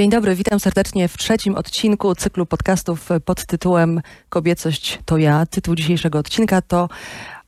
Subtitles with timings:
[0.00, 5.46] Dzień dobry, witam serdecznie w trzecim odcinku cyklu podcastów pod tytułem Kobiecość to ja.
[5.46, 6.88] Tytuł dzisiejszego odcinka to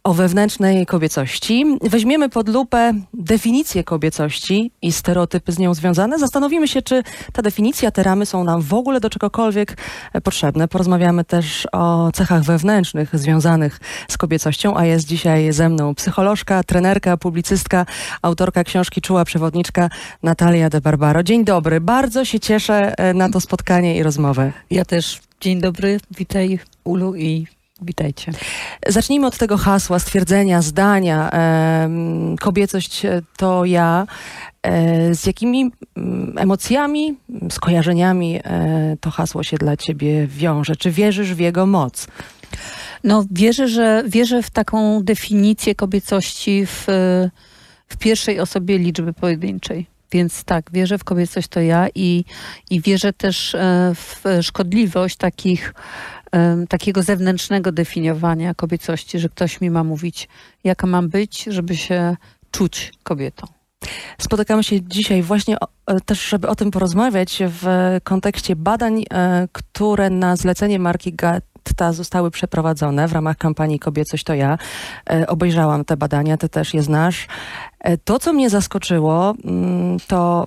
[0.05, 1.65] o wewnętrznej kobiecości.
[1.83, 6.19] Weźmiemy pod lupę definicję kobiecości i stereotypy z nią związane.
[6.19, 7.03] Zastanowimy się, czy
[7.33, 9.77] ta definicja, te ramy są nam w ogóle do czegokolwiek
[10.23, 10.69] potrzebne.
[10.69, 17.17] Porozmawiamy też o cechach wewnętrznych związanych z kobiecością, a jest dzisiaj ze mną psycholożka, trenerka,
[17.17, 17.87] publicystka,
[18.23, 19.89] autorka książki Czuła Przewodniczka
[20.23, 21.23] Natalia de Barbaro.
[21.23, 24.53] Dzień dobry, bardzo się cieszę e, na to spotkanie i rozmowę.
[24.71, 25.21] Ja też.
[25.41, 27.47] Dzień dobry, witaj Ulu i
[27.83, 28.33] Witajcie.
[28.87, 31.31] Zacznijmy od tego hasła, stwierdzenia, zdania.
[32.41, 33.03] kobiecość
[33.37, 34.07] to ja.
[34.63, 37.17] E, z jakimi mm, emocjami,
[37.51, 40.77] skojarzeniami e, to hasło się dla ciebie wiąże?
[40.77, 42.07] Czy wierzysz w jego moc?
[43.05, 46.87] No, wierzę, że wierzę w taką definicję kobiecości w,
[47.89, 49.87] w pierwszej osobie liczby pojedynczej.
[50.13, 52.25] Więc tak, wierzę w kobiecość to ja i,
[52.71, 55.75] i wierzę też e, w szkodliwość takich
[56.69, 60.29] takiego zewnętrznego definiowania kobiecości, że ktoś mi ma mówić,
[60.65, 62.17] jaka mam być, żeby się
[62.51, 63.47] czuć kobietą.
[64.19, 67.67] Spotykamy się dzisiaj właśnie o, e, też, żeby o tym porozmawiać w
[68.05, 74.35] kontekście badań, e, które na zlecenie marki Gatta zostały przeprowadzone w ramach kampanii Kobiecość to
[74.35, 74.59] ja.
[75.11, 77.27] E, obejrzałam te badania, ty też je znasz.
[78.05, 80.47] To, co mnie zaskoczyło, mm, to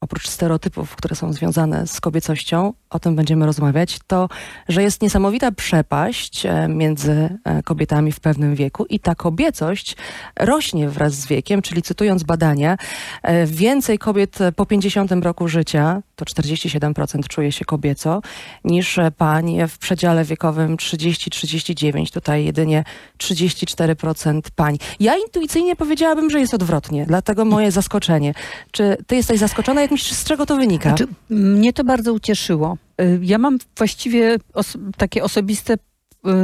[0.00, 4.28] oprócz stereotypów, które są związane z kobiecością, o tym będziemy rozmawiać, to,
[4.68, 9.96] że jest niesamowita przepaść e, między e, kobietami w pewnym wieku i ta kobiecość
[10.36, 12.76] rośnie wraz z wiekiem, czyli cytując badania,
[13.22, 18.22] e, więcej kobiet po 50 roku życia, to 47% czuje się kobieco,
[18.64, 22.84] niż pań w przedziale wiekowym 30-39, tutaj jedynie
[23.18, 24.78] 34% pań.
[25.00, 28.34] Ja intuicyjnie powiedziałabym, że jest odwrotnie, dlatego moje zaskoczenie.
[28.70, 29.80] Czy ty jesteś zaskoczona?
[29.80, 30.88] Jak myślisz, z czego to wynika?
[30.88, 32.77] Znaczy, mnie to bardzo ucieszyło.
[33.00, 35.78] Y, ja mam właściwie os takie osobiste y,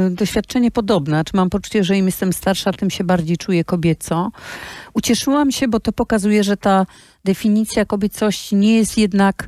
[0.09, 1.11] doświadczenie podobne.
[1.11, 4.31] Czy znaczy, mam poczucie, że im jestem starsza, tym się bardziej czuję kobieco.
[4.93, 6.85] Ucieszyłam się, bo to pokazuje, że ta
[7.25, 9.47] definicja kobiecości nie jest jednak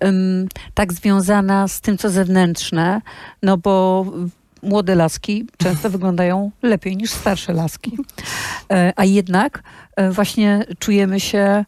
[0.00, 3.00] um, tak związana z tym, co zewnętrzne,
[3.42, 4.04] no bo
[4.62, 7.98] młode laski często wyglądają lepiej niż starsze laski.
[8.72, 9.62] E, a jednak
[9.96, 11.64] e, właśnie czujemy się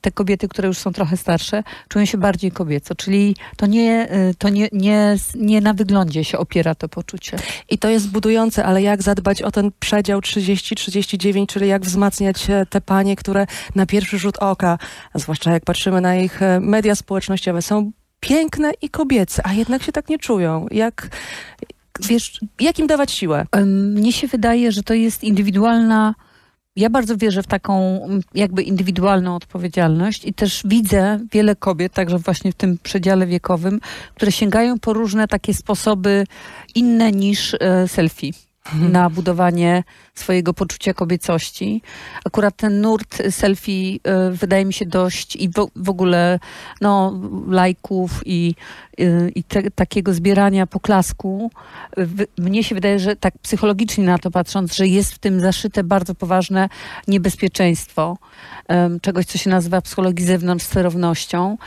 [0.00, 4.34] te kobiety, które już są trochę starsze, czują się bardziej kobieco, czyli to nie, y,
[4.38, 7.36] to nie, nie, nie na wyglądzie się opiera to poczucie.
[7.70, 12.80] I to jest budujące, ale jak zadbać o ten przedział 30-39, czyli jak wzmacniać te
[12.80, 14.78] panie, które na pierwszy rzut oka,
[15.14, 19.92] zwłaszcza jak patrzymy na ich e, media społecznościowe, są piękne i kobiece, a jednak się
[19.92, 20.66] tak nie czują.
[20.70, 21.08] Jak,
[22.00, 23.46] wiesz, jak im dawać siłę?
[23.66, 26.14] Mnie się wydaje, że to jest indywidualna
[26.78, 28.00] ja bardzo wierzę w taką
[28.34, 33.80] jakby indywidualną odpowiedzialność i też widzę wiele kobiet, także właśnie w tym przedziale wiekowym,
[34.14, 36.26] które sięgają po różne takie sposoby
[36.74, 38.47] inne niż e, selfie.
[38.74, 39.84] Na budowanie
[40.14, 41.82] swojego poczucia kobiecości.
[42.24, 46.38] Akurat ten nurt selfie y, wydaje mi się dość i w, ogóle
[46.80, 48.54] no, lajków i,
[49.00, 51.50] y, i te, takiego zbierania poklasku.
[51.96, 55.84] W, mnie się wydaje, że tak psychologicznie na to patrząc, że jest w tym zaszyte
[55.84, 56.68] bardzo poważne
[57.08, 58.18] niebezpieczeństwo
[59.02, 61.58] czegoś, co się nazywa psychologii zewnątrz sterownością,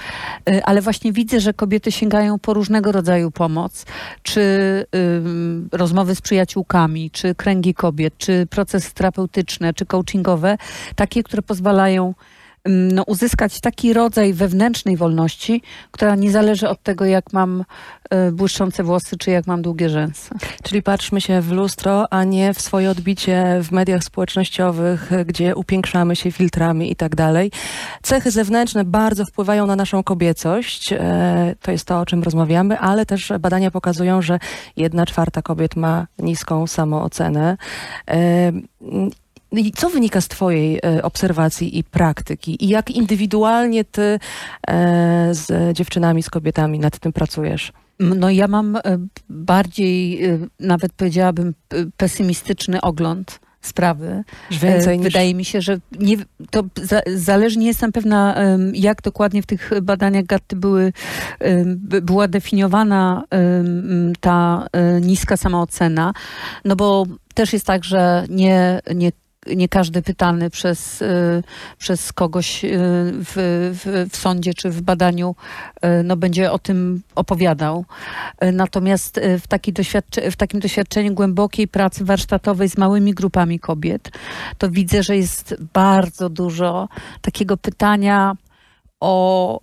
[0.63, 3.85] ale właśnie widzę, że kobiety sięgają po różnego rodzaju pomoc,
[4.23, 4.41] czy
[5.71, 10.57] rozmowy z przyjaciółkami, czy kręgi kobiet, czy procesy terapeutyczne czy coachingowe,
[10.95, 12.13] takie, które pozwalają
[12.65, 15.61] no, uzyskać taki rodzaj wewnętrznej wolności,
[15.91, 17.63] która nie zależy od tego, jak mam
[18.27, 20.29] y, błyszczące włosy, czy jak mam długie rzęsy.
[20.63, 26.15] Czyli patrzmy się w lustro, a nie w swoje odbicie w mediach społecznościowych, gdzie upiększamy
[26.15, 27.51] się filtrami i tak dalej.
[28.01, 30.93] Cechy zewnętrzne bardzo wpływają na naszą kobiecość.
[30.93, 34.39] E, to jest to, o czym rozmawiamy, ale też badania pokazują, że
[34.77, 37.57] jedna czwarta kobiet ma niską samoocenę.
[39.51, 42.65] I co wynika z Twojej e, obserwacji i praktyki?
[42.65, 44.19] I jak indywidualnie Ty e,
[45.31, 47.71] z dziewczynami, z kobietami nad tym pracujesz?
[47.99, 48.81] No ja mam e,
[49.29, 50.21] bardziej,
[50.59, 51.53] nawet powiedziałabym,
[51.97, 54.23] pesymistyczny ogląd sprawy.
[54.51, 55.03] Więcej niż...
[55.03, 56.17] Wydaje mi się, że nie,
[56.51, 58.35] to za, zależy, nie jestem pewna,
[58.73, 60.93] jak dokładnie w tych badaniach GATT były,
[62.01, 63.23] była definiowana
[64.19, 64.67] ta
[65.01, 66.13] niska samoocena,
[66.65, 69.11] no bo też jest tak, że nie, nie
[69.47, 71.43] nie każdy pytany przez, y,
[71.77, 72.69] przez kogoś y,
[73.13, 73.33] w,
[73.73, 75.35] w, w, sądzie czy w badaniu
[75.85, 77.85] y, no, będzie o tym opowiadał.
[78.53, 79.73] Natomiast w, taki
[80.31, 84.11] w takim doświadczeniu głębokiej pracy warsztatowej z małymi grupami kobiet,
[84.57, 86.89] to widzę, że jest bardzo dużo
[87.21, 88.35] takiego pytania
[88.99, 89.59] o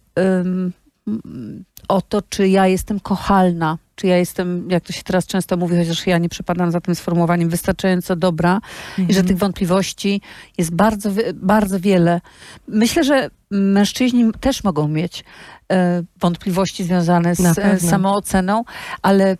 [1.88, 5.76] o to, czy ja jestem kochalna, czy ja jestem, jak to się teraz często mówi,
[5.76, 8.60] chociaż ja nie przepadam za tym sformułowaniem, wystarczająco dobra
[8.98, 9.26] i że Mhm.
[9.26, 10.20] tych wątpliwości
[10.58, 12.20] jest bardzo, bardzo wiele.
[12.68, 15.24] Myślę, że mężczyźni też mogą mieć
[15.72, 18.64] e, wątpliwości związane z e, samooceną,
[19.02, 19.36] ale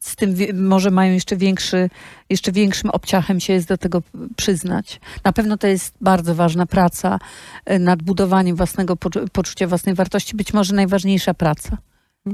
[0.00, 1.90] z tym może mają jeszcze większy,
[2.30, 4.02] jeszcze większym obciachem się jest do tego
[4.36, 5.00] przyznać.
[5.24, 7.18] Na pewno to jest bardzo ważna praca
[7.64, 11.78] e, nad budowaniem własnego poczu- poczucia własnej wartości, być może najważniejsza praca,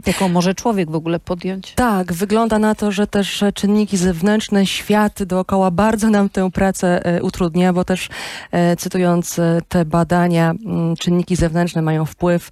[0.07, 1.75] jaką może człowiek w ogóle podjąć.
[1.75, 7.07] Tak, wygląda na to, że też e, czynniki zewnętrzne, świat dookoła bardzo nam tę pracę
[7.07, 8.09] e, utrudnia, bo też
[8.53, 12.51] e, cytując te badania, m, czynniki zewnętrzne mają wpływ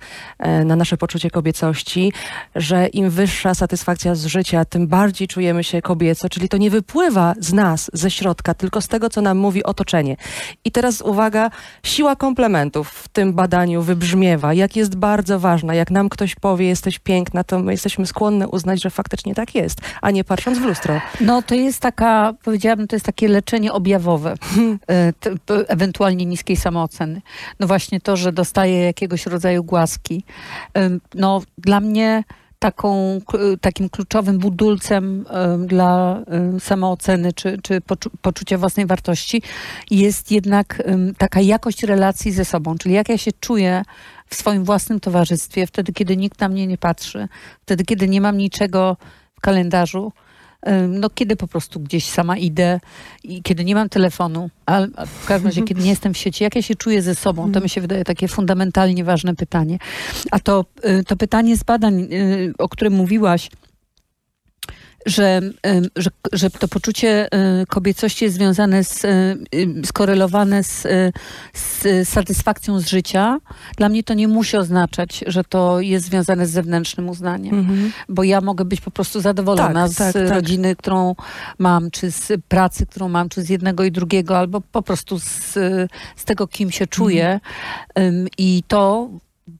[0.65, 2.13] na nasze poczucie kobiecości,
[2.55, 7.35] że im wyższa satysfakcja z życia, tym bardziej czujemy się kobieco, czyli to nie wypływa
[7.41, 10.17] z nas, ze środka, tylko z tego, co nam mówi otoczenie.
[10.65, 11.51] I teraz uwaga,
[11.83, 16.99] siła komplementów w tym badaniu wybrzmiewa, jak jest bardzo ważna, jak nam ktoś powie, jesteś
[17.35, 21.01] piękna, to my jesteśmy skłonne uznać, że faktycznie tak jest, a nie patrząc w lustro.
[21.21, 24.35] No to jest taka, powiedziałabym, to jest takie leczenie objawowe,
[24.91, 25.13] e,
[25.69, 27.23] ewentualnie niskiej samooceny.
[27.61, 30.25] No właśnie to, że dostaję jakiegoś rodzaju głaski.
[30.79, 32.25] Ym, No dla mnie
[32.59, 33.21] taką,
[33.61, 36.23] takim kluczowym budulcem ym, dla
[36.59, 39.43] samooceny czy, czy poczu- poczucia własnej wartości
[39.91, 40.83] jest jednak
[41.19, 43.83] taka jakość relacji ze sobą, czyli jak ja się czuję
[44.27, 47.29] w swoim własnym towarzystwie, wtedy kiedy nikt na mnie nie patrzy,
[47.63, 48.97] wtedy kiedy nie mam niczego
[49.35, 50.13] w kalendarzu,
[50.89, 52.81] no kiedy po prostu gdzieś sama idę
[53.25, 56.57] i kiedy nie mam telefonu, a w każdym razie kiedy nie jestem w sieci, jak
[56.57, 59.79] ja się czuję ze sobą, to mi się wydaje takie fundamentalnie ważne pytanie.
[60.31, 63.51] A to, y, to pytanie z badań, y, o którym mówiłaś,
[65.07, 65.41] że,
[65.97, 67.27] że, że to poczucie
[67.63, 69.09] y, kobiecości jest związane z, y,
[69.55, 71.13] y, skorelowane z, y,
[71.53, 73.39] z satysfakcją z życia.
[73.77, 77.93] Dla mnie to nie musi oznaczać, że to jest związane z zewnętrznym uznaniem Mhm.
[78.09, 80.31] bo ja mogę być po prostu zadowolona Tak, z tak, tak.
[80.31, 81.15] rodziny, którą
[81.59, 85.53] mam, czy z pracy, którą mam, czy z jednego i drugiego, albo po prostu z,
[86.17, 87.41] z tego, kim się czuję.
[87.95, 88.29] Mhm.
[88.39, 89.09] I to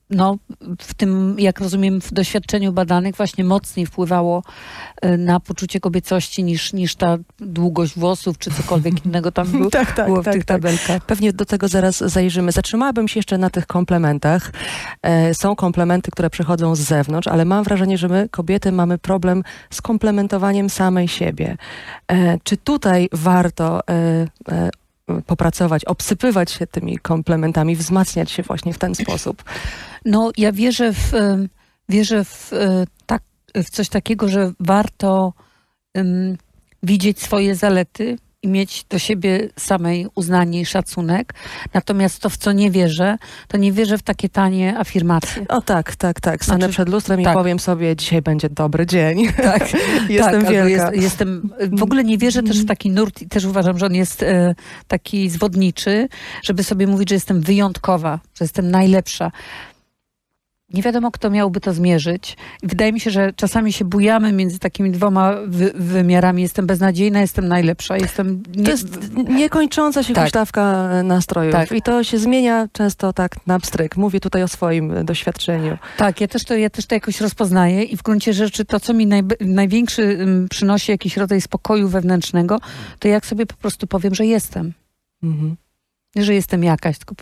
[0.09, 0.37] no,
[0.79, 4.43] w tym, jak rozumiem, w doświadczeniu badanych właśnie mocniej wpływało
[5.05, 9.95] y, na poczucie kobiecości niż, niż ta długość włosów, czy cokolwiek innego tam było, Tak,
[9.95, 10.57] tak, było w tak, tych tak.
[10.57, 11.05] tabelkach.
[11.05, 12.51] Pewnie do tego zaraz zajrzymy.
[12.51, 14.51] Zatrzymałabym się jeszcze na tych komplementach.
[15.01, 19.43] E, są komplementy, które przychodzą z zewnątrz, ale mam wrażenie, że my, kobiety, mamy problem
[19.69, 21.57] z komplementowaniem samej siebie.
[22.07, 24.69] E, czy tutaj warto e,
[25.25, 29.43] popracować, obsypywać się tymi komplementami, wzmacniać się właśnie w ten sposób?
[30.05, 31.11] No, ja wierzę w,
[31.89, 32.51] wierzę w,
[33.05, 33.23] tak,
[33.55, 35.33] w coś takiego, że warto
[35.93, 36.37] em,
[36.83, 41.33] widzieć swoje zalety i mieć do siebie samej uznanie i szacunek.
[41.73, 45.47] Natomiast to, w co nie wierzę, to nie wierzę w takie tanie afirmacje.
[45.47, 46.43] O tak, tak, tak.
[46.43, 47.33] Stanę Znaczy, przed lustrem tak.
[47.33, 49.27] i powiem sobie, dzisiaj będzie dobry dzień.
[49.43, 49.69] Tak,
[50.09, 50.91] Jestem tak, wielka.
[50.91, 53.95] Jest, jestem, w ogóle nie wierzę też w taki nurt i też uważam, że on
[53.95, 54.55] jest e,
[54.87, 56.07] taki zwodniczy,
[56.43, 59.31] żeby sobie mówić, że jestem wyjątkowa, że jestem najlepsza.
[60.75, 62.37] Nie wiadomo, kto miałby to zmierzyć.
[62.63, 66.41] Wydaje mi się, że czasami się bujamy między takimi dwoma wy, wymiarami.
[66.41, 68.43] Jestem beznadziejna, jestem najlepsza, jestem...
[68.55, 68.87] Nie, To jest
[69.29, 70.23] niekończąca się Tak.
[70.23, 71.71] huśtawka nastrojów Tak.
[71.71, 73.97] i to się zmienia często tak na pstryk.
[73.97, 75.77] Mówię tutaj o swoim e, doświadczeniu.
[75.97, 78.93] Tak, ja też, to, ja też to jakoś rozpoznaję i w gruncie rzeczy to, co
[78.93, 82.59] mi najb- największy ym, przynosi jakiś rodzaj spokoju wewnętrznego,
[82.99, 84.73] to jak sobie po prostu powiem, że jestem.
[85.23, 85.55] Mhm.
[86.15, 87.15] Nie, że jestem jakaś, tylko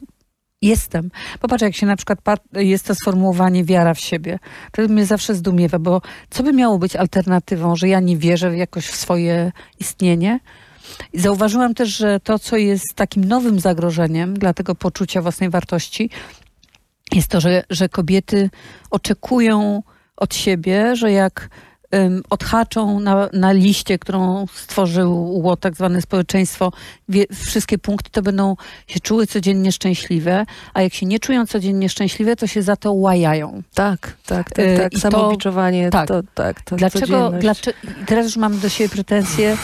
[0.64, 1.12] jestem.
[1.40, 2.20] Popatrz, jak się na przykład
[2.54, 4.40] jest to sformułowanie wiara w siebie.
[4.72, 8.88] To mnie zawsze zdumiewa, bo co by miało być alternatywą, że ja nie wierzę jakoś
[8.88, 10.40] w swoje istnienie?
[11.14, 16.10] I zauważyłam też, że to, co jest takim nowym zagrożeniem dla tego poczucia własnej wartości,
[17.12, 18.50] jest to, że, że kobiety
[18.92, 19.84] oczekują
[20.18, 21.50] od siebie, że jak
[22.30, 26.72] odhaczą na, na liście, którą stworzyło tak zwane społeczeństwo,
[27.10, 28.56] wie, wszystkie punkty, to będą
[28.88, 32.94] się czuły codziennie szczęśliwe, a jak się nie czują codziennie szczęśliwe, to się za to
[32.94, 33.64] łajają.
[33.74, 34.94] Tak, tak, tak, Y, tak.
[34.94, 36.08] i to- Samobiczowanie, tak.
[36.08, 39.58] to tak, to Dlaczego, dlaczego, teraz już mam do siebie pretensje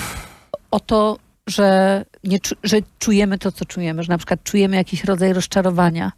[0.71, 1.17] o to,
[1.48, 6.12] że, nie, że czujemy to, co czujemy, że na przykład czujemy jakiś rodzaj rozczarowania,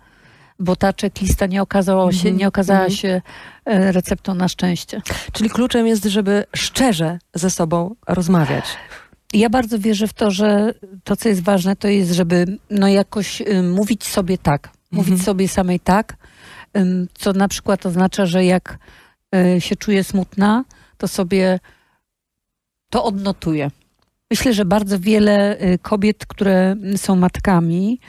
[0.62, 2.98] bo ta checklista nie, okazało się, Mhm, nie okazała mhm.
[2.98, 3.22] się
[3.65, 5.01] e, receptą na szczęście.
[5.32, 8.65] Czyli kluczem jest, żeby szczerze ze sobą rozmawiać.
[9.34, 13.41] Ja bardzo wierzę w to, że to, co jest ważne, to jest, żeby no jakoś
[13.41, 14.70] y, mówić sobie tak.
[14.91, 15.25] Mówić Mhm.
[15.25, 16.18] sobie samej tak,
[17.13, 18.77] co na przykład oznacza, że jak
[19.36, 20.63] y, się czuję smutna,
[20.98, 21.60] to sobie
[22.89, 23.72] to odnotuję.
[24.32, 28.00] Myślę, że bardzo wiele y, kobiet, które są matkami,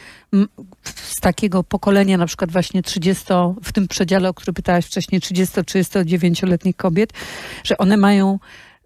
[0.85, 3.25] z takiego pokolenia, na przykład właśnie 30,
[3.63, 7.13] w tym przedziale, o który pytałaś wcześniej, 30-39-letnich kobiet,
[7.65, 8.39] że one mają,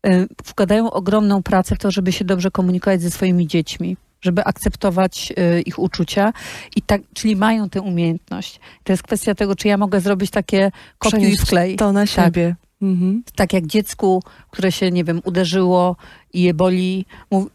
[0.07, 5.33] y, wkładają ogromną pracę w to, żeby się dobrze komunikować ze swoimi dziećmi żeby akceptować
[5.59, 6.33] y, ich uczucia
[6.77, 8.61] i tak, czyli mają tę umiejętność.
[8.85, 11.77] To jest kwestia tego, czy ja mogę zrobić takie kopiuj i wklej.
[11.77, 12.55] To na siebie.
[12.83, 13.23] Mhm.
[13.35, 15.97] tak jak dziecku, które się, nie wiem, uderzyło
[16.33, 17.07] i je boli,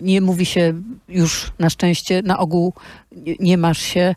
[0.02, 0.74] nie mówi się
[1.10, 2.74] już na szczęście, na ogół
[3.40, 4.16] nie, masz się,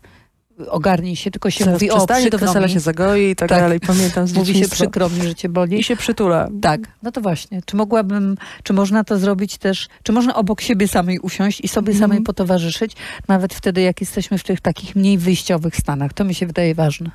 [0.67, 2.73] ogarnij się, tylko się Zaraz mówi o to przykro wesele mi.
[2.73, 3.59] się zagoi i tak, Tak.
[3.59, 3.79] dalej.
[3.79, 5.79] Pamiętam z Mówi się przykro mi, że cię boli.
[5.79, 6.49] I się przytula.
[6.61, 7.61] Tak, no to właśnie.
[7.65, 11.91] Czy mogłabym, czy można to zrobić też, czy można obok siebie samej usiąść i sobie
[11.93, 12.09] Mhm.
[12.09, 12.91] samej potowarzyszyć,
[13.27, 16.13] nawet wtedy, jak jesteśmy w tych takich mniej wyjściowych stanach.
[16.13, 17.11] To mi się wydaje ważne.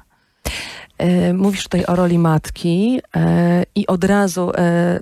[1.01, 5.01] E, Mówisz tutaj o roli matki e, i od razu e,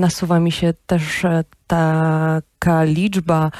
[0.00, 1.22] nasuwa mi się też
[1.66, 3.50] taka liczba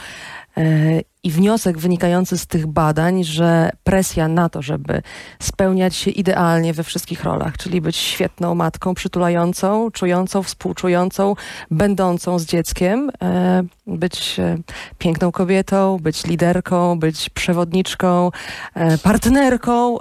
[1.22, 5.02] i wniosek wynikający z tych badań, że presja na to, żeby
[5.38, 11.34] spełniać się idealnie we wszystkich rolach, czyli być świetną matką, przytulającą, czującą, współczującą,
[11.70, 14.58] będącą z dzieckiem, e, być e,
[14.98, 18.30] piękną kobietą, być liderką, być przewodniczką,
[18.74, 19.98] e, partnerką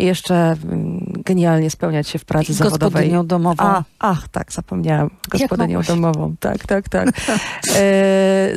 [0.00, 2.90] i jeszcze mm, genialnie spełniać się w pracy zawodowej.
[2.90, 3.64] Gospodynią domową.
[3.64, 5.10] A, ach, tak, zapomniałam.
[5.28, 6.34] Gospodynią domową.
[6.40, 7.08] Tak, tak, tak.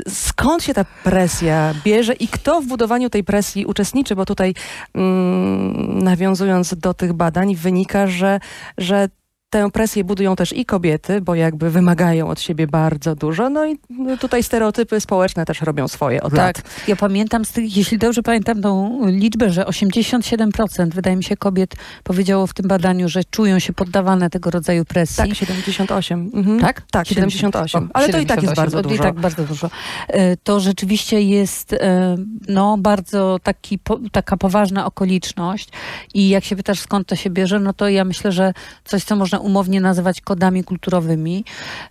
[0.07, 4.15] Skąd się ta presja bierze i kto w budowaniu tej presji uczestniczy?
[4.15, 4.53] Bo tutaj
[4.95, 8.39] mm, nawiązując do tych badań wynika, że,
[8.77, 9.09] że
[9.51, 13.49] tę presję budują też i kobiety, bo jakby wymagają od siebie bardzo dużo.
[13.49, 16.87] No i no, tutaj stereotypy społeczne też robią swoje od Tak, lat.
[16.87, 21.75] ja pamiętam, z tych, jeśli dobrze pamiętam tą liczbę, że 87% wydaje mi się kobiet
[22.03, 25.15] powiedziało w tym badaniu, że czują się poddawane tego rodzaju presji.
[25.17, 26.31] Tak, 78.
[26.33, 26.59] Mhm.
[26.59, 26.81] Tak?
[26.91, 27.83] Tak, 78.
[27.83, 29.03] O, Ale to i tak jest 78, bardzo to I dużo.
[29.03, 29.69] tak bardzo dużo.
[30.07, 32.17] E, To rzeczywiście jest e,
[32.47, 33.79] no, bardzo taki,
[34.11, 35.69] taka poważna okoliczność
[36.13, 38.53] i jak się pytasz skąd to się bierze, no to ja myślę, że
[38.85, 41.45] coś, co można umownie nazywać kodami kulturowymi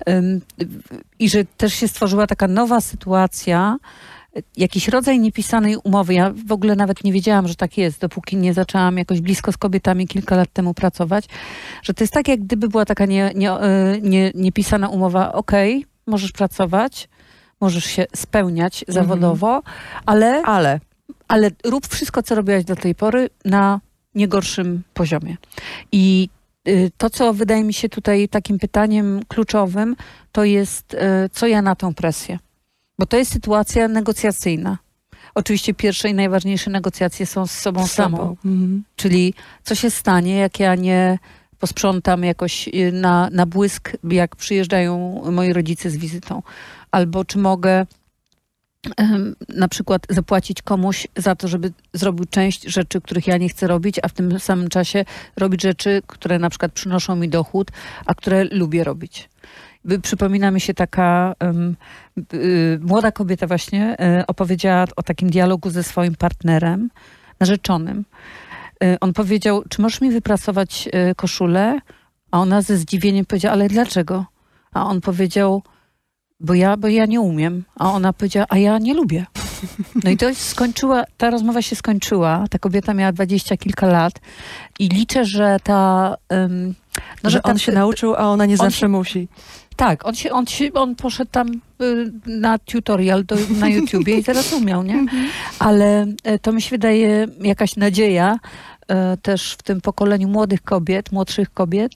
[0.08, 0.40] Ym,
[1.18, 3.76] i że też się stworzyła taka nowa sytuacja,
[4.56, 6.14] jakiś rodzaj niepisanej umowy.
[6.14, 9.56] Ja w ogóle nawet nie wiedziałam, że tak jest, dopóki nie zaczęłam jakoś blisko z
[9.56, 11.24] kobietami kilka lat temu pracować,
[11.82, 15.86] że to jest tak, jak gdyby była taka nie, nie, e, nie, niepisana umowa, okej,
[16.06, 17.08] możesz pracować,
[17.60, 18.94] możesz się spełniać Mhm.
[18.94, 19.62] zawodowo,
[20.06, 20.80] ale, Ale
[21.28, 23.80] ale rób wszystko, co robiłaś do tej pory na
[24.14, 25.36] nie gorszym poziomie.
[25.92, 26.28] I
[26.96, 29.96] to, co wydaje mi się tutaj takim pytaniem kluczowym,
[30.32, 30.98] to jest, y,
[31.32, 32.38] co ja na tą presję.
[32.98, 34.78] Bo to jest sytuacja negocjacyjna.
[35.34, 38.16] Oczywiście pierwsze i najważniejsze negocjacje są z sobą z samą.
[38.16, 38.36] sobą.
[38.44, 38.84] Mhm.
[38.96, 39.34] Czyli
[39.64, 41.18] co się stanie, jak ja nie
[41.58, 46.42] posprzątam jakoś y, na, na błysk, jak przyjeżdżają moi rodzice z wizytą.
[46.90, 47.86] Albo czy mogę
[49.48, 53.96] na przykład zapłacić komuś za to, żeby zrobił część rzeczy, których ja nie chcę robić,
[54.02, 55.04] a w tym samym czasie
[55.36, 57.70] robić rzeczy, które na przykład przynoszą mi dochód,
[58.06, 59.28] a które lubię robić.
[60.02, 61.76] Przypomina mi się taka em,
[62.34, 66.90] y, młoda kobieta właśnie y, opowiedziała o takim dialogu ze swoim partnerem,
[67.40, 68.04] narzeczonym.
[68.84, 71.78] Y, on powiedział, czy możesz mi wyprasować y, koszulę?
[72.30, 74.26] A ona ze zdziwieniem powiedziała, ale dlaczego?
[74.72, 75.62] A on powiedział,
[76.40, 77.64] bo ja, bo ja nie umiem.
[77.76, 79.26] A ona powiedziała, a ja nie lubię.
[80.04, 82.44] No i to skończyła, ta rozmowa się skończyła.
[82.50, 84.12] Ta kobieta miała dwadzieścia kilka lat
[84.78, 86.16] i liczę, że ta...
[86.32, 86.74] ym,
[87.22, 89.28] no, że ta- on się nauczył, a ona nie zawsze się- musi.
[89.76, 91.48] tak, on, się, on, się, on poszedł tam
[91.82, 95.06] y, na tutorial do, na YouTubie i teraz umiał, nie?
[95.58, 98.38] Ale e, to mi się wydaje jakaś nadzieja
[98.88, 101.92] e, też w tym pokoleniu młodych kobiet, młodszych kobiet,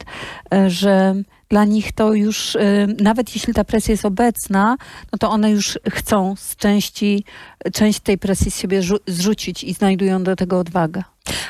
[0.55, 1.15] e, że
[1.55, 4.77] dla nich to już, e, nawet jeśli ta presja jest obecna,
[5.13, 7.25] no to one już chcą z części,
[7.73, 11.03] część tej presji z siebie zrzucić i znajdują do tego odwagę.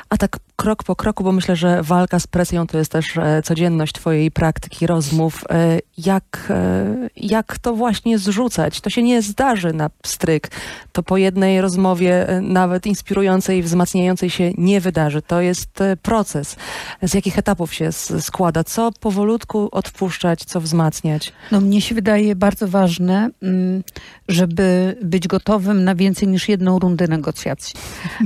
[0.08, 3.42] A tak krok po kroku, bo myślę, że walka z presją to jest też e,
[3.42, 5.44] codzienność twojej praktyki, rozmów.
[5.50, 8.80] E, jak, e, jak to właśnie zrzucać?
[8.80, 10.50] To się nie zdarzy na pstryk.
[10.92, 15.22] To po jednej rozmowie, nawet inspirującej, wzmacniającej się, nie wydarzy.
[15.22, 16.56] To jest proces.
[17.02, 18.64] Z jakich etapów się składa?
[18.64, 21.32] Co powolutku odpuszczać, co wzmacniać?
[21.52, 23.82] No mnie się wydaje bardzo ważne, mm,
[24.28, 27.74] żeby być gotowym na więcej niż jedną rundę negocjacji.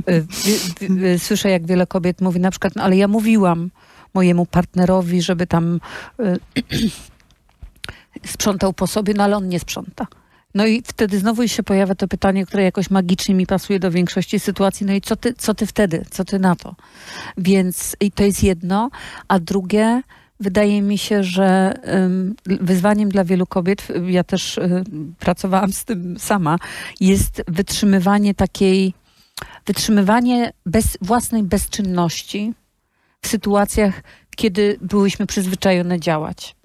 [0.07, 3.69] Wi- Słyszę, jak wiele kobiet mówi na przykład, no ale ja mówiłam
[4.13, 5.79] mojemu partnerowi, żeby tam
[6.19, 6.39] y,
[8.33, 10.07] sprzątał po sobie, no ale on nie sprząta.
[10.55, 14.39] No i wtedy znowu się pojawia to pytanie, które jakoś magicznie mi pasuje do większości
[14.39, 14.85] sytuacji.
[14.85, 16.05] No i co ty, co ty wtedy?
[16.11, 16.75] Co ty na to?
[17.37, 18.89] Więc i to jest jedno.
[19.27, 20.01] A drugie,
[20.39, 21.73] wydaje mi się, że
[22.45, 24.83] wyzwaniem dla wielu kobiet, ja też y,
[25.19, 26.57] pracowałam z tym sama,
[26.99, 28.93] jest wytrzymywanie takiej,
[29.65, 32.53] wytrzymywanie bez, własnej bezczynności
[33.21, 34.03] w sytuacjach,
[34.35, 36.55] kiedy byłyśmy przyzwyczajone działać.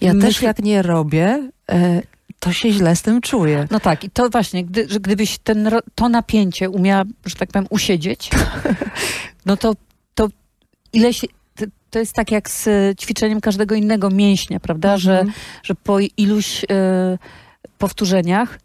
[0.00, 2.02] Ja Myślę- też jak nie robię, e,
[2.38, 3.66] to się źle z tym czuję.
[3.70, 7.66] No tak, i to właśnie, gdy, że gdybyś ten, to napięcie umiała, że tak powiem,
[7.70, 8.30] usiedzieć,
[9.46, 9.72] no to,
[10.14, 10.28] to
[10.92, 11.20] ileś,
[11.56, 15.32] to, to jest tak jak z e, ćwiczeniem każdego innego mięśnia, prawda, że, Mhm.
[15.62, 17.18] że po iluś e,
[17.78, 18.58] powtórzeniach.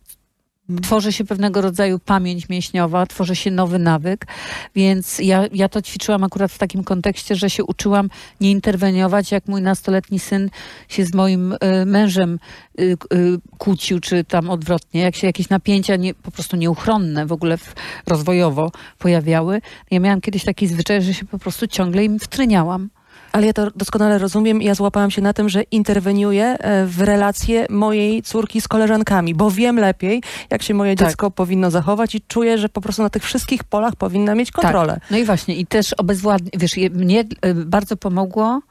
[0.81, 4.27] Tworzy się pewnego rodzaju pamięć mięśniowa, tworzy się nowy nawyk,
[4.75, 8.09] więc ja, ja to ćwiczyłam akurat w takim kontekście, że się uczyłam
[8.41, 10.49] nie interweniować, jak mój nastoletni syn
[10.89, 12.39] się z moim e, mężem
[12.79, 17.31] y, y, kłócił, czy tam odwrotnie, jak się jakieś napięcia nie, po prostu nieuchronne w
[17.31, 17.75] ogóle w,
[18.07, 19.61] rozwojowo pojawiały.
[19.91, 22.89] Ja miałam kiedyś taki zwyczaj, że się po prostu ciągle im wtryniałam.
[23.31, 27.01] Ale ja to doskonale rozumiem i ja złapałam się na tym, że interweniuję e, w
[27.01, 31.07] relacje mojej córki z koleżankami, bo wiem lepiej, jak się moje Tak.
[31.07, 34.99] dziecko powinno zachować i czuję, że po prostu na tych wszystkich polach powinna mieć kontrolę.
[35.11, 38.61] No i właśnie, i też obezwładnie, wiesz, mnie y, bardzo pomogło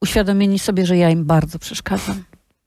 [0.00, 2.24] uświadomienie sobie, że ja im bardzo przeszkadzam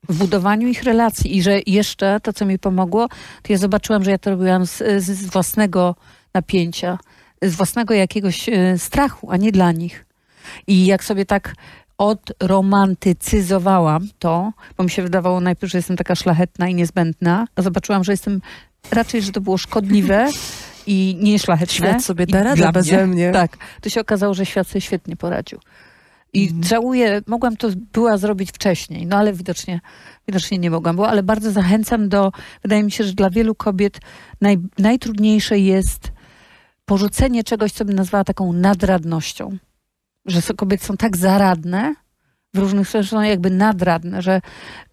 [0.09, 3.07] w budowaniu ich relacji i że jeszcze to, co mi pomogło,
[3.41, 5.95] to ja zobaczyłam, że ja to robiłam z, z, własnego
[6.33, 6.97] napięcia,
[7.41, 10.05] z własnego jakiegoś y, strachu, a nie dla nich.
[10.67, 11.55] I jak sobie tak
[11.97, 18.03] odromantycyzowałam to, bo mi się wydawało najpierw, że jestem taka szlachetna i niezbędna, a zobaczyłam,
[18.03, 18.41] że jestem
[18.91, 20.29] raczej, że to było szkodliwe
[20.87, 21.73] i nieszlachetne.
[21.73, 23.31] Świat sobie da radę dla beze mnie.
[23.31, 23.57] Tak.
[23.81, 25.59] To się okazało, że świat sobie świetnie poradził.
[26.33, 26.63] I Mhm.
[26.63, 29.81] żałuję, mogłam to była zrobić wcześniej, no ale widocznie,
[30.27, 32.31] widocznie nie mogłam, bo, ale bardzo zachęcam do,
[32.63, 33.99] wydaje mi się, że dla wielu kobiet
[34.41, 36.11] naj, najtrudniejsze jest
[36.85, 39.57] porzucenie czegoś, co bym nazwała taką nadradnością.
[40.25, 41.95] Że kobiety są tak zaradne,
[42.53, 44.41] w różnych sensach są jakby nadradne, że,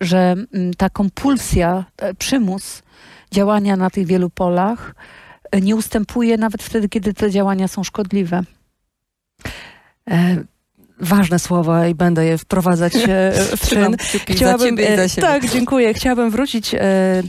[0.01, 2.83] że mm, ta kompulsja, e, przymus
[3.31, 4.95] działania na tych wielu polach
[5.51, 8.43] e, nie ustępuje nawet wtedy, kiedy te działania są szkodliwe.
[11.01, 13.97] Ważne słowa i będę je wprowadzać e, w czyn.
[14.29, 15.95] Chciałabym, e, tak, dziękuję.
[15.95, 16.79] Chciałabym wrócić e,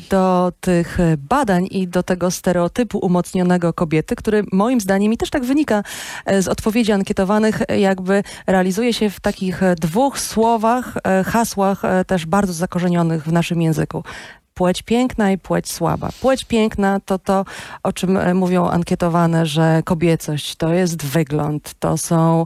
[0.09, 5.43] do tych badań i do tego stereotypu umocnionego kobiety, który moim zdaniem i też tak
[5.43, 5.83] wynika
[6.39, 10.93] z odpowiedzi ankietowanych, jakby realizuje się w takich dwóch słowach,
[11.25, 14.03] hasłach też bardzo zakorzenionych w naszym języku.
[14.53, 16.09] Płeć piękna i płeć słaba.
[16.21, 17.45] Płeć piękna to to,
[17.83, 22.45] o czym mówią ankietowane, że kobiecość to jest wygląd, to są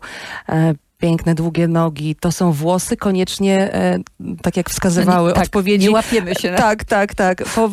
[1.04, 4.00] piękne, długie nogi, to są włosy koniecznie, e,
[4.42, 5.86] tak jak wskazywały tak, odpowiedzi.
[5.86, 6.52] Nie łapiemy się.
[6.52, 7.44] na- Tak, tak, tak.
[7.56, 7.70] Po, e,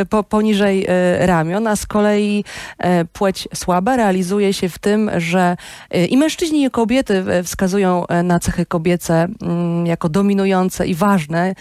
[0.00, 2.44] e, po, poniżej e, ramion, a z kolei
[2.78, 5.56] e, płeć słaba realizuje się w tym, że
[5.90, 11.54] e, i mężczyźni i kobiety wskazują na cechy kobiece mm, jako dominujące i ważne,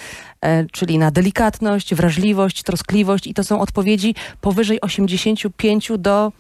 [0.72, 6.32] czyli na delikatność, wrażliwość, troskliwość i to są odpowiedzi powyżej 85 do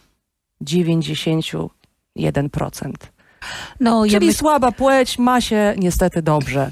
[0.63, 1.67] 91%.
[3.79, 6.71] No, ja Czyli myśl, słaba płeć ma się niestety dobrze.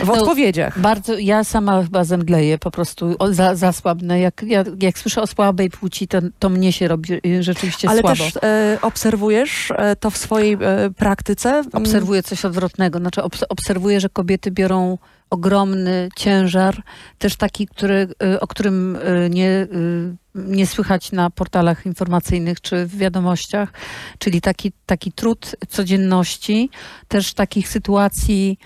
[0.00, 0.78] W No, odpowiedziach.
[0.80, 4.20] bardzo, ja sama chyba zemdleję, po prostu o, za, zasłabnę.
[4.20, 8.00] Jak, jak, jak słyszę o słabej płci, to, to mnie się robi y, rzeczywiście Ale
[8.00, 8.16] słabo.
[8.16, 11.50] też e, obserwujesz e, to w swojej e, praktyce?
[11.50, 12.98] Mm, Obserwuję coś odwrotnego.
[12.98, 14.98] Znaczy obs- obserwuję, że kobiety biorą
[15.30, 16.82] ogromny ciężar,
[17.18, 22.86] też taki, który, y, o którym y, nie, y, nie słychać na portalach informacyjnych czy
[22.86, 23.72] w wiadomościach,
[24.18, 26.70] czyli taki, taki trud codzienności,
[27.08, 28.58] też takich sytuacji,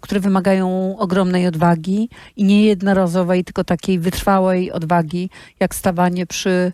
[0.00, 5.30] które wymagają ogromnej odwagi i nie jednorazowej, tylko takiej wytrwałej odwagi,
[5.60, 6.72] jak stawanie przy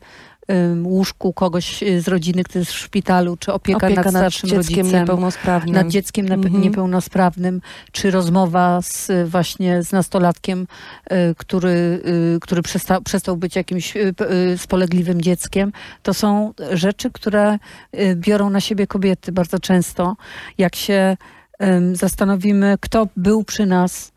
[0.85, 4.51] łóżku kogoś y, z rodziny, który jest w szpitalu, czy opieka, Opieka nad nad starszym
[4.51, 5.75] dzieckiem rodzicem niepełnosprawnym.
[5.75, 6.61] nad dzieckiem Mhm.
[6.61, 7.61] niepełnosprawnym,
[7.93, 10.67] czy rozmowa z, y, właśnie z nastolatkiem,
[11.13, 12.03] y, który,
[12.41, 13.95] który przestał, przestał być jakimś
[14.57, 15.73] spolegliwym dzieckiem.
[16.03, 17.59] To są rzeczy, które
[18.15, 20.17] biorą na siebie kobiety bardzo często.
[20.59, 21.17] Jak się
[21.93, 24.13] zastanowimy, kto był przy nas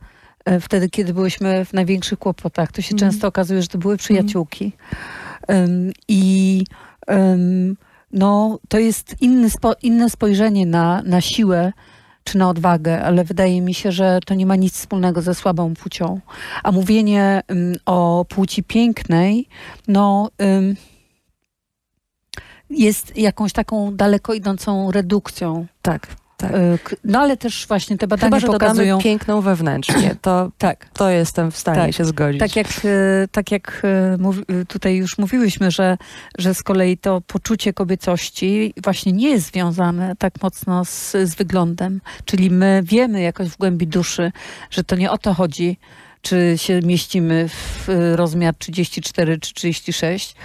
[0.62, 3.12] wtedy, kiedy byłyśmy w największych kłopotach, to się Mhm.
[3.12, 4.66] często okazuje, że to były przyjaciółki.
[4.66, 4.72] Ym,
[6.08, 6.64] I
[8.12, 11.74] no, to jest inny spo, inne spojrzenie na, na siłę
[12.24, 15.74] czy na odwagę, ale wydaje mi się, że to nie ma nic wspólnego ze słabą
[15.74, 16.20] płcią.
[16.64, 17.42] A mówienie
[17.86, 19.48] o płci pięknej,
[19.88, 20.30] no,
[22.70, 26.08] jest jakąś taką daleko idącą redukcją Tak.
[26.38, 26.52] Tak.
[26.84, 29.00] K- No ale też właśnie te badania Chyba, pokazują...
[29.00, 30.90] piękną wewnętrznie, to, Tak.
[30.94, 31.96] to jestem w stanie Tak.
[31.96, 32.40] się zgodzić.
[32.40, 35.98] Tak jak, e, tak jak e, tutaj już mówiłyśmy, że,
[36.38, 42.02] że z kolei to poczucie kobiecości właśnie nie jest związane tak mocno z, z wyglądem.
[42.26, 44.32] Czyli my wiemy jakoś w głębi duszy,
[44.70, 45.78] że to nie o to chodzi,
[46.22, 50.36] czy się mieścimy w rozmiar 34 czy 36,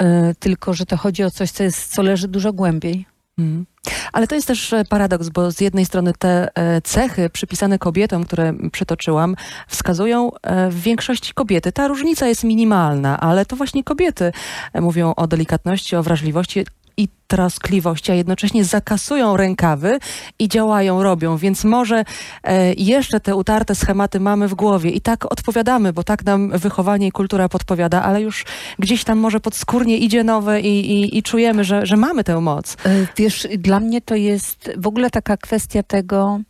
[0.00, 3.06] e, tylko że to chodzi o coś, co, jest, co leży dużo głębiej.
[3.40, 3.66] Mhm.
[4.12, 8.24] Ale to jest też e, paradoks, bo z jednej strony te e, cechy przypisane kobietom,
[8.24, 9.36] które przytoczyłam,
[9.68, 11.72] wskazują e, w większości kobiety.
[11.72, 14.32] Ta różnica jest minimalna, ale to właśnie kobiety
[14.74, 16.64] mówią o delikatności, o wrażliwości
[16.96, 19.98] i troskliwości, a jednocześnie zakasują rękawy
[20.38, 21.36] i działają, robią.
[21.36, 22.04] Więc może
[22.44, 27.06] e, jeszcze te utarte schematy mamy w głowie i tak odpowiadamy, bo tak nam wychowanie
[27.06, 28.44] i kultura podpowiada, ale już
[28.78, 32.76] gdzieś tam może podskórnie idzie nowe i, i, i czujemy, że, że mamy tę moc.
[32.86, 36.40] E, Wiesz, dla mnie to jest w ogóle taka kwestia tego,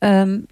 [0.00, 0.46] em,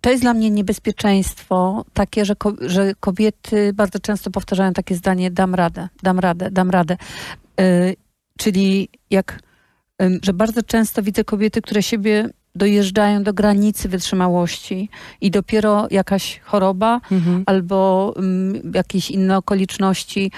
[0.00, 5.30] to jest dla mnie niebezpieczeństwo takie, że, ko- że kobiety bardzo często powtarzają takie zdanie,
[5.30, 6.96] dam radę, dam radę, dam radę.
[7.60, 7.92] E,
[8.38, 9.40] Czyli jak,
[10.22, 14.88] że bardzo często widzę kobiety, które siebie dojeżdżają do granicy wytrzymałości
[15.20, 17.42] i dopiero jakaś choroba Mhm.
[17.46, 20.32] albo mm, jakieś inne okoliczności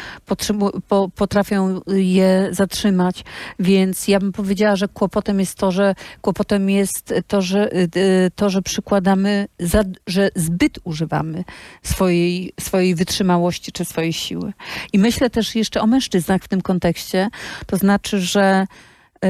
[0.88, 3.24] po, potrafią je zatrzymać.
[3.58, 8.30] Więc ja bym powiedziała, że kłopotem jest to, że kłopotem jest to, że, y, y,
[8.34, 11.44] to, że przykładamy, za, że zbyt używamy
[11.82, 14.52] swojej, swojej wytrzymałości czy swojej siły.
[14.92, 17.28] I myślę też jeszcze o mężczyznach w tym kontekście.
[17.66, 18.66] To znaczy, że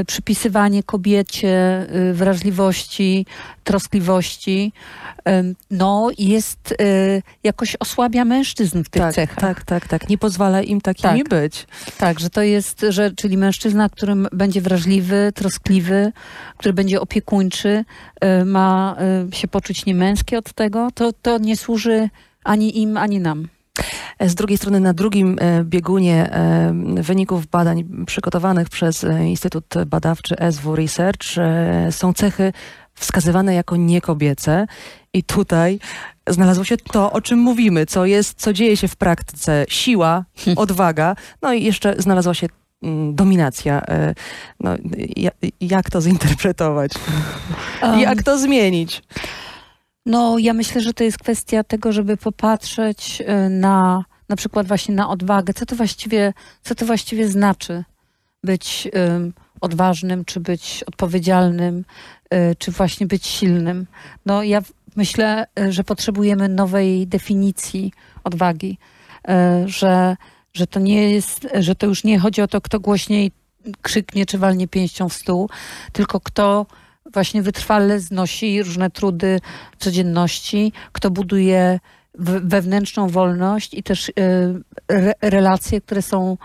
[0.06, 3.26] przypisywanie kobiecie y, wrażliwości,
[3.64, 4.72] troskliwości,
[5.70, 9.38] no jest, y, jakoś osłabia mężczyzn w tych tak, cechach.
[9.38, 10.08] tak, tak, tak.
[10.08, 11.28] Nie pozwala im takimi Tak.
[11.28, 11.66] być.
[11.98, 16.12] Tak, że to jest, że, czyli mężczyzna, który będzie wrażliwy, troskliwy,
[16.56, 17.84] który będzie opiekuńczy,
[18.44, 18.96] ma
[19.32, 22.08] się poczuć niemęski od tego, to, to nie służy
[22.44, 23.48] ani im, ani nam.
[24.20, 30.36] Z drugiej strony na drugim e, biegunie e, wyników badań przygotowanych przez e, Instytut Badawczy
[30.50, 31.26] SW Research
[31.90, 32.52] są cechy
[32.94, 34.66] wskazywane jako niekobiece
[35.12, 35.78] i tutaj
[36.28, 39.64] znalazło się to, o czym mówimy, co jest, co dzieje się w praktyce.
[39.68, 40.24] Siła,
[40.56, 42.46] odwaga, no i jeszcze znalazła się
[42.82, 43.82] mm, dominacja.
[44.60, 44.70] No,
[45.16, 46.92] ja, jak to zinterpretować?
[47.98, 49.02] Jak to zmienić?
[50.06, 54.94] No, ja myślę, że to jest kwestia tego, żeby popatrzeć y, na na przykład właśnie
[54.94, 55.54] na odwagę.
[55.54, 56.32] Co to właściwie,
[56.62, 57.84] co to właściwie znaczy
[58.44, 61.84] być ym, odważnym, czy być odpowiedzialnym,
[62.34, 63.86] y, czy właśnie być silnym?
[64.26, 64.62] No, ja
[64.96, 67.92] myślę, y, że potrzebujemy nowej definicji
[68.24, 68.78] odwagi,
[69.28, 70.16] y, że,
[70.52, 73.32] że to nie jest, że to już nie chodzi o to, kto głośniej
[73.82, 75.50] krzyknie, czy walnie pięścią w stół,
[75.92, 76.66] tylko kto
[77.12, 79.40] właśnie wytrwale znosi różne trudy
[79.78, 81.80] codzienności, kto buduje
[82.44, 84.12] wewnętrzną wolność i też y,
[84.88, 86.36] re, relacje, które są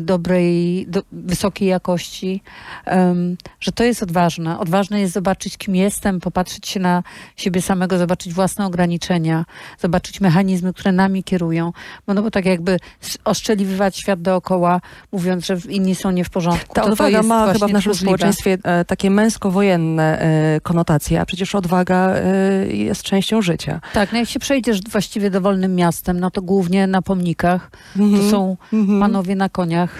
[0.00, 2.42] dobrej, do, wysokiej jakości,
[2.84, 4.58] Em, że to jest odważne.
[4.58, 7.02] Odważne jest zobaczyć, kim jestem, popatrzeć się na
[7.36, 9.44] siebie samego, zobaczyć własne ograniczenia,
[9.78, 11.72] zobaczyć mechanizmy, które nami kierują.
[12.06, 12.76] Bo, no bo tak jakby
[13.24, 14.80] oszczeliwać świat dookoła,
[15.12, 16.74] mówiąc, że inni są nie w porządku.
[16.74, 17.96] Ta to to odwaga jest ma chyba w naszym tchórzliwe.
[18.16, 22.22] społeczeństwie e, takie męsko-wojenne e, konotacje, a przecież odwaga e,
[22.66, 23.80] jest częścią życia.
[23.92, 28.30] Tak, no jak się przejdziesz właściwie dowolnym miastem, no to głównie na pomnikach to Mhm.
[28.30, 29.00] są Mhm.
[29.00, 29.48] panowie na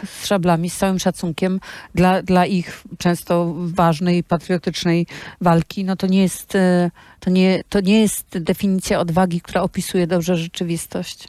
[0.04, 1.60] z szablami, z całym szacunkiem
[1.94, 5.06] dla, dla ich często ważnej, patriotycznej
[5.40, 5.84] walki.
[5.84, 10.36] No to nie jest, e, to nie, to nie jest definicja odwagi, która opisuje dobrze
[10.36, 11.28] rzeczywistość.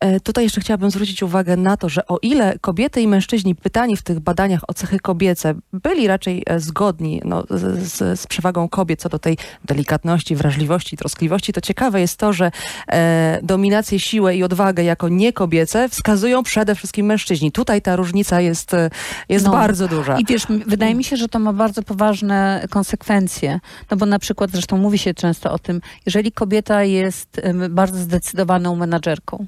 [0.00, 3.96] E, Tutaj jeszcze chciałabym zwrócić uwagę na to, że o ile kobiety i mężczyźni pytani
[3.96, 9.00] w tych badaniach o cechy kobiece byli raczej e, zgodni no, z, z, przewagą kobiet
[9.00, 12.50] co do tej delikatności, wrażliwości, troskliwości, to ciekawe jest to, że
[12.88, 17.52] e, dominację, siłę i odwagę jako niekobiece wskazują przede wszystkim mężczyźni.
[17.52, 18.90] Tutaj ta różnica jest, e,
[19.28, 19.52] jest No.
[19.52, 20.18] bardzo duża.
[20.18, 23.60] I wiesz, wydaje mi się, że to ma bardzo poważne konsekwencje.
[23.90, 28.76] No bo na przykład, zresztą mówi się często o tym, jeżeli kobieta jest bardzo zdecydowaną
[28.76, 29.46] menadżerką,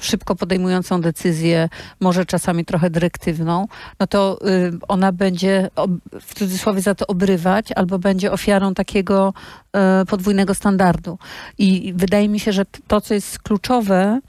[0.00, 1.68] szybko podejmującą decyzję,
[2.00, 3.68] może czasami trochę dyrektywną,
[4.00, 5.70] no to y, ona będzie
[6.20, 9.34] w cudzysłowie za to obrywać albo będzie ofiarą takiego
[9.72, 11.18] e, podwójnego standardu.
[11.58, 14.20] I wydaje mi się, że to, co jest kluczowe,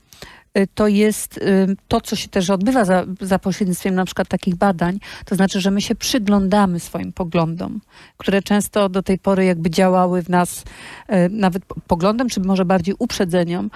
[0.73, 4.99] to jest y, to, co się też odbywa za, za pośrednictwem na przykład takich badań,
[5.25, 7.81] to znaczy, że my się przyglądamy swoim poglądom,
[8.17, 10.63] które często do tej pory jakby działały w nas,
[11.07, 13.69] e, nawet po- poglądem, czy może bardziej uprzedzeniom,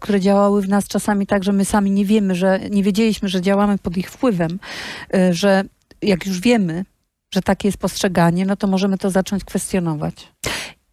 [0.00, 3.40] które działały w nas czasami tak, że my sami nie wiemy, że nie wiedzieliśmy, że
[3.40, 4.58] działamy pod ich wpływem,
[5.30, 5.64] że
[6.02, 6.84] jak już wiemy,
[7.34, 10.32] że takie jest postrzeganie, no to możemy to zacząć kwestionować.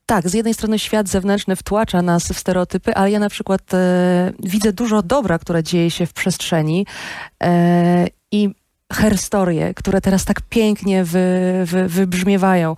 [0.10, 4.32] Tak, z jednej strony świat zewnętrzny wtłacza nas w stereotypy, ale ja na przykład e,
[4.40, 6.86] widzę dużo dobra, które dzieje się w przestrzeni
[7.44, 8.50] e, i
[8.94, 11.30] herstorie, które teraz tak pięknie wy,
[11.66, 12.76] wy, wybrzmiewają.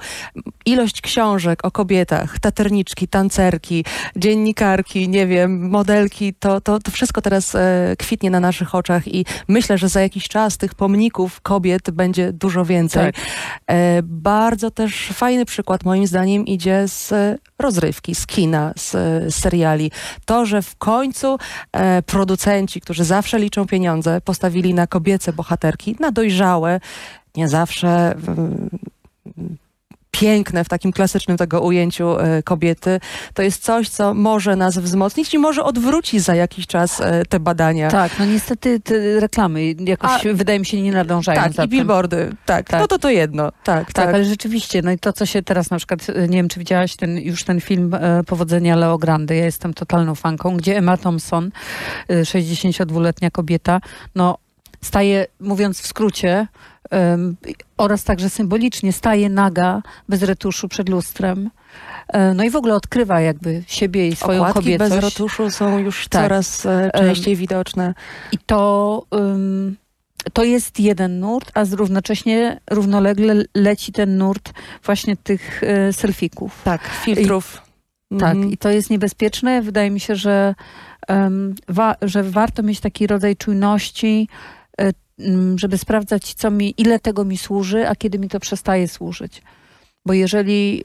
[0.65, 7.55] Ilość książek o kobietach, taterniczki, tancerki, dziennikarki, nie wiem, modelki, to, to, to wszystko teraz
[7.55, 12.33] e, kwitnie na naszych oczach i myślę, że za jakiś czas tych pomników kobiet będzie
[12.33, 13.13] dużo więcej.
[13.13, 13.25] Tak.
[13.67, 17.13] E, bardzo też fajny przykład moim zdaniem idzie z
[17.59, 18.91] rozrywki, z kina, z,
[19.33, 19.91] z seriali.
[20.25, 21.37] To, że w końcu
[21.71, 26.79] e, producenci, którzy zawsze liczą pieniądze, postawili na kobiece bohaterki, na dojrzałe,
[27.35, 28.15] nie zawsze
[30.11, 32.99] piękne w takim klasycznym tego ujęciu e, kobiety,
[33.33, 37.39] to jest coś, co może nas wzmocnić i może odwrócić za jakiś czas e, te
[37.39, 37.89] badania.
[37.89, 42.29] Tak, no niestety te reklamy jakoś, A- wydaje mi się, nie nadążają Tak, i billboardy,
[42.45, 42.69] tak.
[42.69, 42.81] Tak.
[42.81, 44.07] No to to jedno, tak, Tak, tak.
[44.07, 46.95] ale rzeczywiście, no i to, co się teraz na przykład, e, nie wiem, czy widziałaś
[46.95, 51.51] ten, już ten film e, Powodzenia Leo Grande, ja jestem totalną fanką, gdzie Emma Thompson,
[52.07, 53.81] e, 62-letnia kobieta,
[54.15, 54.37] no
[54.83, 56.47] staje, mówiąc w skrócie,
[56.89, 57.35] em,
[57.77, 61.49] oraz także symbolicznie, staje naga, bez retuszu przed lustrem.
[62.07, 64.91] E, no i w ogóle odkrywa jakby siebie i swoją Okładki kobiecość.
[64.91, 66.21] bez retuszu są już Tak.
[66.23, 67.93] coraz e, częściej widoczne.
[68.31, 69.77] I to, ym,
[70.33, 76.61] to jest jeden nurt, a z równocześnie równolegle leci ten nurt właśnie tych y, selfików.
[76.63, 77.61] Tak, filtrów.
[78.19, 78.51] Tak, Mhm.
[78.51, 79.61] i to jest niebezpieczne.
[79.61, 80.55] Wydaje mi się, że,
[81.07, 84.27] em, wa- że warto mieć taki rodzaj czujności,
[85.55, 89.41] żeby sprawdzać, co mi, ile tego mi służy, a kiedy mi to przestaje służyć.
[90.05, 90.83] Bo jeżeli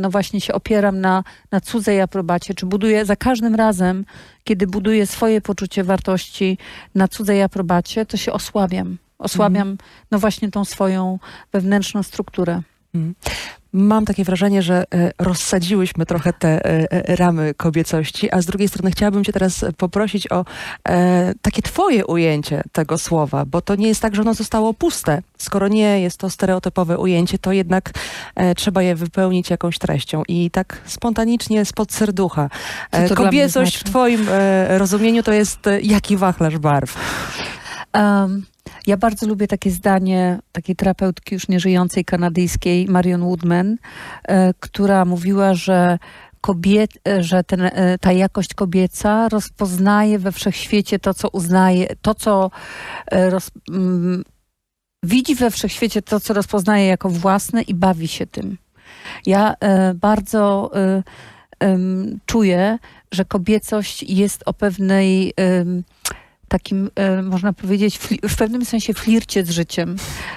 [0.00, 4.04] no właśnie się opieram na, na cudzej aprobacie, czy buduję za każdym razem,
[4.44, 6.58] kiedy buduję swoje poczucie wartości
[6.94, 8.98] na cudzej aprobacie, to się osłabiam.
[9.18, 9.78] Osłabiam
[10.10, 11.18] no właśnie tą swoją
[11.52, 12.62] wewnętrzną strukturę.
[13.76, 18.68] Mam takie wrażenie, że e, rozsadziłyśmy trochę te e, e, ramy kobiecości, a z drugiej
[18.68, 20.44] strony chciałabym cię teraz poprosić o
[21.42, 25.22] takie twoje ujęcie tego słowa, bo to nie jest tak, że ono zostało puste.
[25.38, 27.90] Skoro nie jest to stereotypowe ujęcie, to jednak
[28.56, 30.22] trzeba je wypełnić jakąś treścią.
[30.28, 32.48] I tak spontanicznie spod serducha.
[33.14, 33.88] Kobiecość znaczy?
[33.88, 34.26] w twoim
[34.68, 36.96] rozumieniu to jest jaki wachlarz barw?
[37.94, 38.44] Um,
[38.86, 43.76] ja bardzo lubię takie zdanie takiej terapeutki już nieżyjącej kanadyjskiej Marion Woodman,
[44.24, 45.98] e, która mówiła, że
[46.40, 52.14] kobiet, e, że ten, e, ta jakość kobieca rozpoznaje we wszechświecie to, co uznaje, to,
[52.14, 52.50] co
[53.12, 54.24] roz, mm,
[55.02, 58.58] widzi we wszechświecie to, co rozpoznaje jako własne i bawi się tym.
[59.26, 59.54] Ja
[59.94, 60.70] bardzo
[62.26, 62.78] czuję,
[63.12, 65.34] że kobiecość jest o pewnej
[66.54, 69.96] takim, e, można powiedzieć, w pewnym sensie flircie z życiem.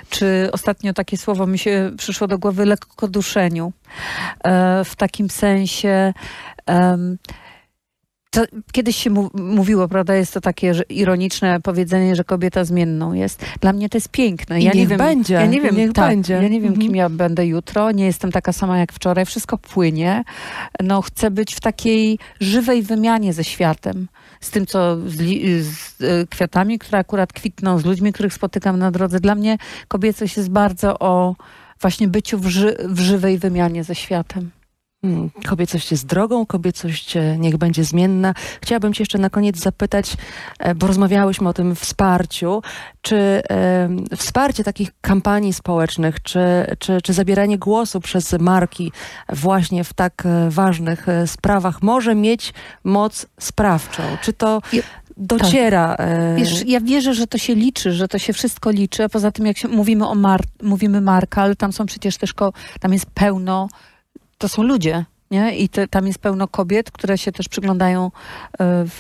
[0.10, 3.74] Czy ostatnio takie słowo mi się przyszło do głowy, lekkoduszeniu.
[4.44, 6.14] E, w takim sensie...
[8.32, 13.46] to kiedyś się mówiło, prawda, jest to takie ironiczne powiedzenie, że kobieta zmienną jest.
[13.62, 14.60] Dla mnie to jest piękne.
[14.60, 16.34] I ja nie niech wiem, będzie, ja nie wiem, niech tak, będzie.
[16.34, 16.82] Ja nie wiem, Mhm.
[16.82, 17.92] kim ja będę jutro.
[17.92, 19.26] Nie jestem taka sama jak wczoraj.
[19.26, 20.24] Wszystko płynie.
[20.84, 24.08] No, chcę być w takiej żywej wymianie ze światem.
[24.42, 25.16] Z tym, co z,
[25.66, 29.20] z e, kwiatami, które akurat kwitną, z ludźmi, których spotykam na drodze.
[29.20, 31.36] Dla mnie kobiecość jest bardzo o
[31.82, 34.52] właśnie byciu w, ży- w żywej wymianie ze światem.
[35.02, 38.34] Hmm, Kobiecość jest drogą, kobiecość e, niech będzie zmienna.
[38.62, 40.18] Chciałabym Cię jeszcze na koniec zapytać,
[40.60, 42.62] e, bo rozmawiałyśmy o tym wsparciu,
[43.02, 43.42] czy
[44.16, 46.40] wsparcie takich kampanii społecznych, czy,
[46.80, 48.92] czy, czy zabieranie głosu przez marki
[49.30, 54.04] właśnie w tak e, ważnych sprawach może mieć moc sprawczą?
[54.22, 54.62] Czy to
[55.18, 55.96] dociera?
[55.96, 59.04] e, Wiesz, ja wierzę, że to się liczy, że to się wszystko liczy.
[59.04, 62.34] A poza tym, jak się, mówimy o mar, mówimy marka, ale tam są przecież też,
[62.34, 63.68] ko, tam jest pełno,
[64.38, 65.58] to są ludzie, nie?
[65.58, 68.10] I te, tam jest pełno kobiet, które się też przyglądają e,
[68.86, 69.00] w,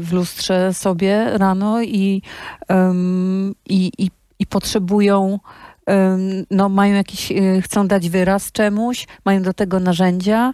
[0.00, 2.22] w lustrze sobie rano i,
[2.68, 5.38] em, i, i, i potrzebują
[5.86, 10.52] em, no, mają jakiś, e, chcą dać wyraz czemuś, mają do tego narzędzia.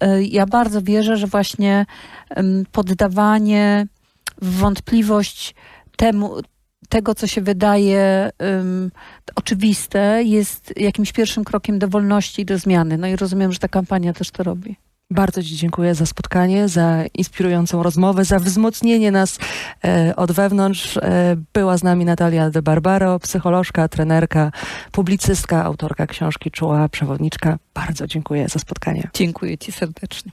[0.00, 1.86] E, Ja bardzo wierzę, że właśnie
[2.72, 3.86] poddawanie
[4.42, 5.54] w wątpliwość
[5.96, 6.36] temu,
[6.88, 8.90] tego, co się wydaje um,
[9.34, 12.98] oczywiste, jest jakimś pierwszym krokiem do wolności i do zmiany.
[12.98, 14.76] No i rozumiem, że ta kampania też to robi.
[15.10, 19.38] Bardzo Ci dziękuję za spotkanie, za inspirującą rozmowę, za wzmocnienie nas
[19.84, 20.96] e, od wewnątrz.
[20.96, 24.52] E, była z nami Natalia de Barbaro, psycholożka, trenerka,
[24.92, 27.58] publicystka, autorka książki Czuła, przewodniczka.
[27.74, 29.08] Bardzo dziękuję za spotkanie.
[29.14, 30.32] Dziękuję Ci serdecznie.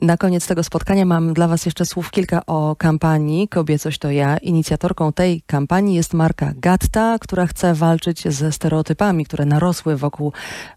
[0.00, 4.38] Na koniec tego spotkania mam dla Was jeszcze słów kilka o kampanii Kobiecość to ja.
[4.38, 10.32] Inicjatorką tej kampanii jest marka Gatta, która chce walczyć ze stereotypami, które narosły wokół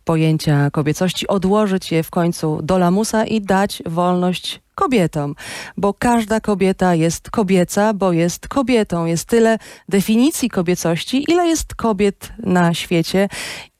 [0.05, 5.36] pojęcia kobiecości, odłożyć je w końcu do lamusa i dać wolność kobietom,
[5.77, 9.05] bo każda kobieta jest kobieca, bo jest kobietą.
[9.05, 9.58] Jest tyle
[9.89, 13.29] definicji kobiecości, ile jest kobiet na świecie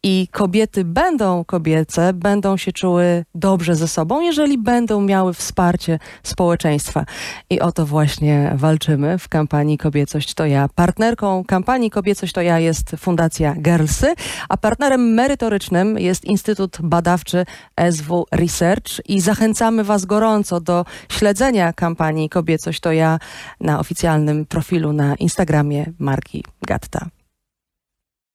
[0.04, 7.06] i kobiety będą kobiece, będą się czuły dobrze ze sobą, jeżeli będą miały wsparcie społeczeństwa.
[7.50, 10.70] I o to właśnie walczymy w kampanii Kobiecość to ja.
[10.76, 14.14] Partnerką kampanii Kobiecość to ja jest Fundacja Girlsy,
[14.50, 17.46] a partnerem merytorycznym jest Instytut Badawczy
[17.92, 23.20] SW Research i zachęcamy Was gorąco do śledzenia kampanii Kobiecość to ja
[23.60, 27.19] na oficjalnym profilu na Instagramie marki Gatta.